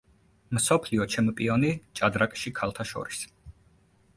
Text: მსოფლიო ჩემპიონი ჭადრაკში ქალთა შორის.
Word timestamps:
მსოფლიო 0.57 1.05
ჩემპიონი 1.15 1.71
ჭადრაკში 2.01 2.55
ქალთა 2.61 2.87
შორის. 2.93 3.21